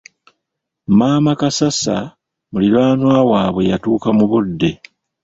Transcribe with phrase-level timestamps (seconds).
[0.97, 1.97] Maama Kasasa
[2.51, 4.71] muliraanwa waabwe yatuuka mu budde.